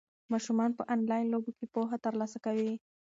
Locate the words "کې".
1.57-1.65